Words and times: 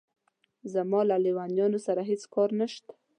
زما 0.73 1.01
له 1.09 1.15
لېونیانو 1.23 1.79
سره 1.87 2.01
هېڅ 2.09 2.21
کار 2.33 2.49
نشته. 2.59 2.91